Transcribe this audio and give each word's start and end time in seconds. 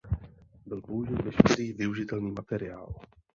Byl 0.65 0.81
použit 0.81 1.21
veškerý 1.21 1.73
využitelný 1.73 2.31
materiál. 2.31 2.95